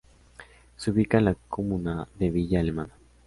Se 0.77 0.89
ubicaba 0.89 1.19
en 1.19 1.25
la 1.25 1.35
comuna 1.47 2.07
de 2.17 2.31
Villa 2.31 2.59
Alemana. 2.59 2.95